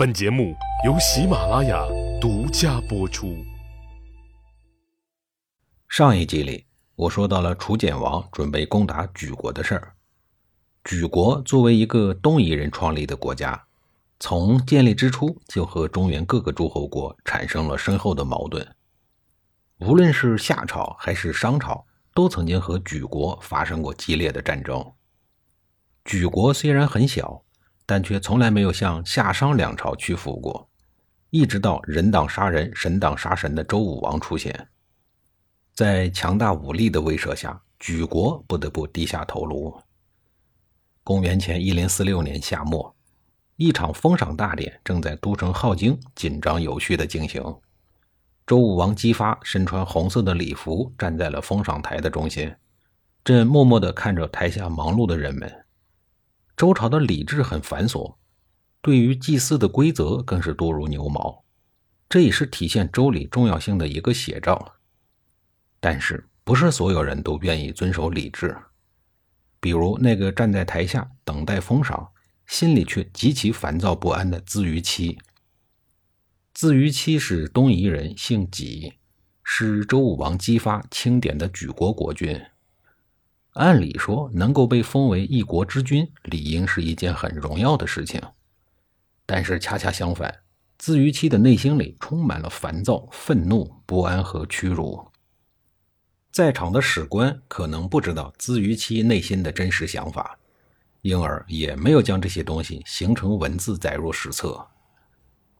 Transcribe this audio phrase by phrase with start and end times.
[0.00, 0.56] 本节目
[0.86, 1.86] 由喜马拉雅
[2.18, 3.36] 独家播出。
[5.90, 6.64] 上一集里，
[6.96, 9.94] 我说到了楚简王准备攻打莒国的事儿。
[10.84, 13.62] 莒国作为一个东夷人创立的国家，
[14.18, 18.66] 从建立之初就和中原各个诸侯国产生了深厚的矛盾。
[19.80, 24.94] 无论是夏朝还是商朝，都曾经和莒国发生过激烈的战争。
[26.06, 27.44] 莒国虽然很小。
[27.90, 30.70] 但却从来没有向夏商两朝屈服过，
[31.30, 34.68] 一直到人挡杀人，神挡杀神的周武王出现，
[35.74, 39.76] 在强大武力的威慑下，莒国不得不低下头颅。
[41.02, 42.94] 公元前一零四六年夏末，
[43.56, 47.42] 一场封赏大典正在都城镐京紧张有序地进行。
[48.46, 52.54] 周武王姬发身穿红色的礼服，站在了封赏台的中心，
[53.24, 55.59] 正默默地看着台下忙碌的人们。
[56.60, 58.16] 周朝的礼制很繁琐，
[58.82, 61.42] 对于祭祀的规则更是多如牛毛，
[62.06, 64.74] 这也是体现周礼重要性的一个写照。
[65.80, 68.54] 但是，不是所有人都愿意遵守礼制。
[69.58, 72.10] 比如那个站在台下等待封赏，
[72.46, 75.18] 心里却极其烦躁不安的资于期。
[76.52, 78.98] 资于期是东夷人，姓己，
[79.42, 82.38] 是周武王姬发钦点的举国国君。
[83.60, 88.18] 按理说，能够被封为一国之君，理应是一件很荣耀的事情。
[89.26, 90.34] 但是恰恰相反，
[90.78, 95.06] 自于期的内心里充满了烦躁、愤怒、不安和屈辱。
[96.32, 100.38] 在场的史官可能不知道自于期内心的真实想法，
[101.02, 104.66] 因而也没有将这些东西形成文字载入史册。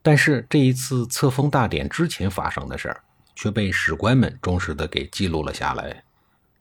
[0.00, 3.04] 但是这一次册封大典之前发生的事儿，
[3.36, 6.02] 却被史官们忠实的给记录了下来。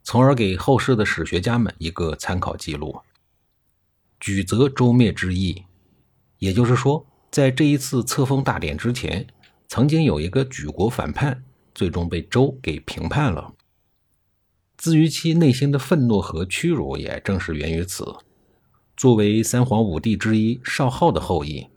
[0.10, 3.00] 从而给后世的史学家们一个参考记录。
[4.20, 5.66] 举则周灭之意，
[6.40, 9.28] 也就是说，在这一次册封大典之前，
[9.68, 11.44] 曾经有一个举国反叛，
[11.76, 13.54] 最终被周给平叛了。
[14.78, 18.04] 自于其内心的愤怒和屈辱，也正是源于此。
[18.98, 21.68] 作为三皇五帝之一少昊的后裔，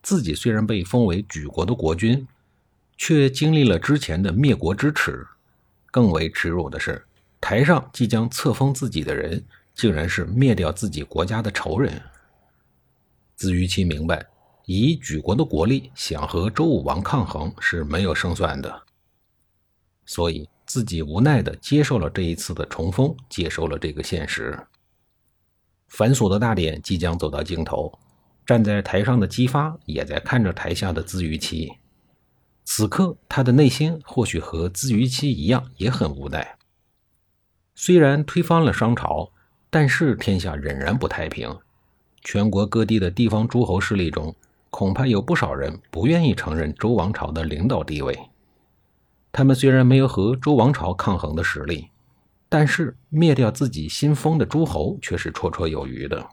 [0.00, 2.24] 自己虽然被封为举国的国君，
[2.96, 5.26] 却经历了之前的灭国之耻。
[5.90, 7.04] 更为耻辱的是。
[7.40, 9.42] 台上即将册封自己的人，
[9.74, 12.00] 竟然是灭掉自己国家的仇人。
[13.34, 14.24] 子于其明白，
[14.66, 18.82] 以举国的国力想和周武王抗衡是没有胜算的，
[20.04, 24.58] 所以自己无奈地接受了这一次的重封，接受了这个现实。
[25.88, 27.98] 繁琐的大典即将走到尽头，
[28.44, 31.72] 站在台上的姬发也在看着台下的自于期。
[32.64, 36.56] 此刻，他的内心或许和自于期一样，也很无奈。
[37.82, 39.32] 虽然推翻了商朝，
[39.70, 41.50] 但是天下仍然不太平。
[42.20, 44.36] 全国各地的地方诸侯势力中，
[44.68, 48.14] 恐怕有不少人不愿意承认周王朝的领导地位。
[49.32, 51.88] 他们虽然没有和周王朝抗衡的实力，
[52.50, 56.28] 但是灭掉自己新封的诸侯却是绰绰有余的。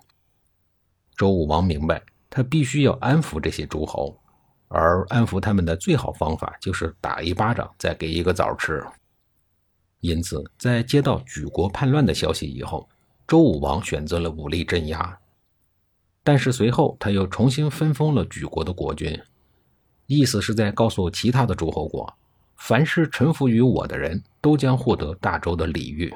[1.16, 4.20] 周武王明白，他必须要安抚这些诸侯，
[4.68, 8.86] 而安抚他们的最好方法就是打一巴掌，再给一个枣吃。
[10.00, 12.88] 因此，在接到举国叛乱的消息以后，
[13.28, 15.18] 周武王选择了武力镇压。
[16.24, 19.20] 但是随后他又重新分封了举国的国君，
[20.06, 22.14] 意思是在告诉其他的诸侯国，
[22.58, 26.14] 凡是臣服于我的人都将获得大周的礼遇。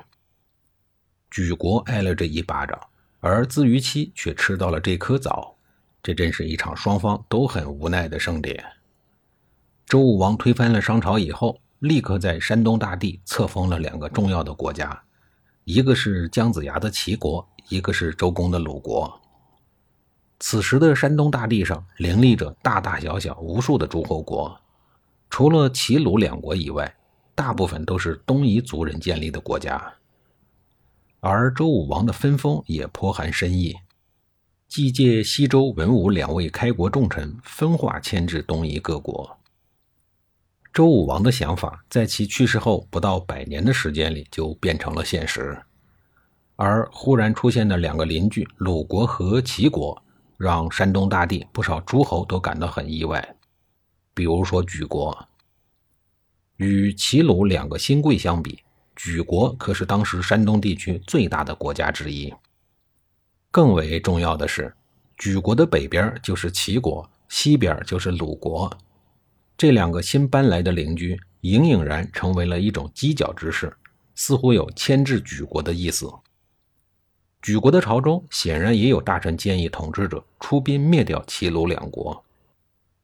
[1.32, 2.80] 举国挨了这一巴掌，
[3.20, 5.56] 而自于期却吃到了这颗枣，
[6.04, 8.64] 这真是一场双方都很无奈的盛典。
[9.86, 11.61] 周武王推翻了商朝以后。
[11.82, 15.02] 立刻在山东大地册封了两个重要的国家，
[15.64, 19.20] 一个是姜子牙的齐国，一个是周公的鲁国。
[20.40, 24.56] 此时的山东大地上林立着大大小小无数的诸侯国，
[25.28, 26.96] 除了齐鲁两国以外，
[27.34, 29.92] 大部分都是东夷族人建立的国家。
[31.20, 33.76] 而周武王的分封也颇含深意，
[34.68, 39.36] 既借西周、文武两位开国重臣分化牵制东夷各国。
[40.74, 45.62] 周武王的想法，在其去世后不到百年的时间里就变成了现实，
[46.56, 50.02] 而忽然出现的两个邻居鲁国和齐国，
[50.38, 53.36] 让山东大地不少诸侯都感到很意外。
[54.14, 55.28] 比如说莒国，
[56.56, 58.60] 与齐鲁两个新贵相比，
[58.96, 62.34] 莒国可是当时山东地区最大的国家之一。
[63.52, 64.74] 更为重要的是，
[65.18, 68.72] 莒国的北边就是齐国，西边就是鲁国。
[69.62, 73.72] 这两个新搬来的邻居，隐隐然成为了一种犄角之势，
[74.16, 76.12] 似乎有牵制举国的意思。
[77.44, 82.26] 举国的朝中显然也有大臣建议统治者出兵灭掉齐鲁两国。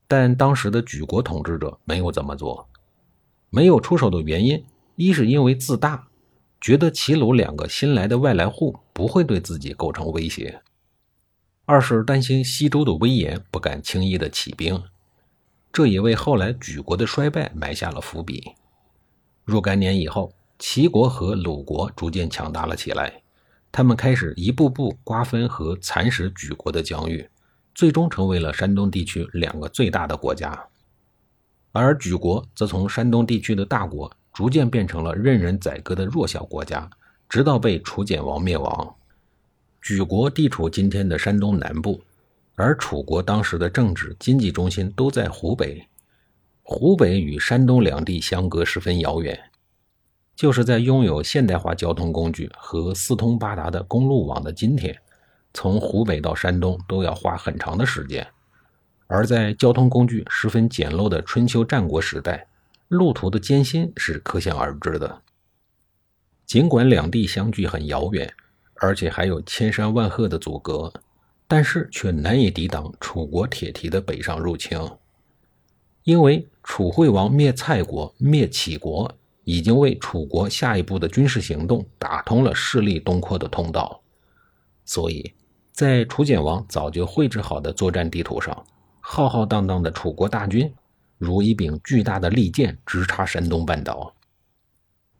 [0.07, 2.67] 但当时的举国统治者没有这么做。
[3.51, 4.65] 没有出手的原因，
[4.95, 6.07] 一是因为自大，
[6.59, 10.59] 觉得齐鲁两个新来的外来户不会对自己构成威胁；
[11.65, 14.81] 二是担心西周的威严，不敢轻易的起兵。
[15.71, 18.51] 这也为后来举国的衰败埋下了伏笔。
[19.45, 23.21] 若干年以后，齐国和鲁国逐渐强大了起来，
[23.71, 27.29] 他们开始一步步瓜分和蚕食举国的疆域，
[27.75, 30.67] 最终成为了山东地区两个最大的国家。
[31.71, 36.89] 而举国则从山东地区的大国，逐渐变成了任人宰割的弱小国家，
[37.29, 38.95] 直到被楚简王灭亡。
[39.79, 42.01] 举国地处今天的山东南部。
[42.59, 45.87] 而楚国当时的政治经济中心都在湖北，
[46.63, 49.39] 湖北与山东两地相隔十分遥远，
[50.35, 54.97] 就是在拥有现代化交通工具和四通八达的公路网的今天，
[55.53, 58.25] 从湖北到山东都要花很长的时间；
[59.05, 62.47] 而在交通工具十分简陋的春秋战国时代，
[62.87, 65.21] 路途的艰辛是可想而知的。
[66.47, 68.33] 尽管两地相距很遥远，
[68.77, 70.91] 而且还有千山万壑的阻隔。
[71.47, 74.77] 但是却难以抵挡楚国铁蹄的北上入侵，
[76.03, 79.09] 因为楚惠王灭蔡国、灭齐国，
[79.45, 84.01] 已经为楚国下一步的军事行动打通了势力东扩的通道。
[84.83, 85.33] 所以，
[85.71, 88.65] 在楚简王早就绘制好的作战地图上，
[88.99, 90.73] 浩浩荡荡的楚国大军
[91.17, 94.13] 如一柄巨大的利剑直插山东半岛。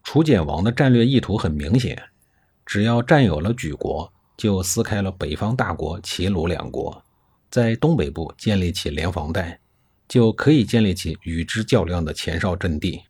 [0.02, 2.02] 楚简王的战略意图很明显，
[2.66, 4.12] 只要占有了莒国。
[4.38, 7.04] 就撕开了北方大国齐鲁两国，
[7.50, 9.58] 在东北部建立起联防带，
[10.06, 13.02] 就可以建立起与之较量的前哨阵地。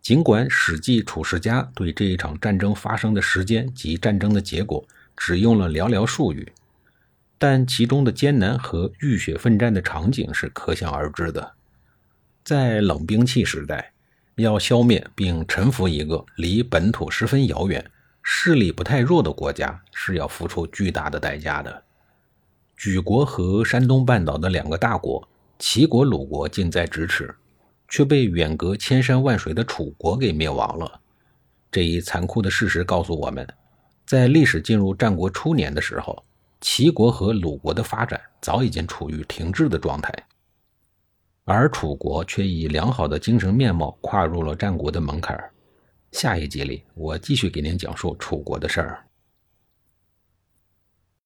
[0.00, 4.82] 尽管《史记·楚世家》对这一场战争发生的时间及战争的结果
[5.14, 6.50] 只用了寥寥数语，
[7.36, 11.52] 但其中的艰难和浴血奋战的场景是可想而知的。
[12.42, 13.92] 在冷兵器时代，
[14.36, 17.84] 要消灭并臣服一个离本土十分遥远。
[18.22, 21.82] 势力不太弱的国家是要付出巨大的代价的。
[22.76, 25.28] 莒国和山东半岛的两个大国
[25.58, 27.34] 齐国、鲁国近在咫尺，
[27.88, 31.00] 却被远隔千山万水的楚国给灭亡了。
[31.72, 33.46] 这一残酷的事实告诉我们，
[34.06, 36.24] 在历史进入战国初年的时候，
[36.60, 40.12] 齐国和鲁国的发展早已经处于停滞的状态，
[41.44, 45.52] 而楚国却以良好的精神面貌跨入了战国的门槛儿。
[46.12, 49.07] 下一集里，我继续给您讲述楚国的事儿。